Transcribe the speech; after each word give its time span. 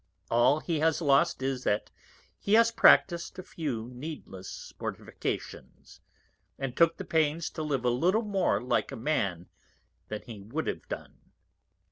All 0.31 0.59
he 0.61 0.79
has 0.79 0.99
lost 0.99 1.43
is, 1.43 1.63
that 1.63 1.91
he 2.39 2.53
has 2.55 2.71
practis'd 2.71 3.37
a 3.37 3.43
few 3.43 3.91
needless 3.93 4.73
Mortifications, 4.79 6.01
and 6.57 6.75
took 6.75 6.97
the 6.97 7.05
pains 7.05 7.51
to 7.51 7.61
live 7.61 7.85
a 7.85 7.89
little 7.91 8.23
more 8.23 8.59
like 8.59 8.91
a 8.91 8.95
Man 8.95 9.47
than 10.07 10.23
he 10.23 10.41
wou'd 10.41 10.65
have 10.65 10.89
done. 10.89 11.19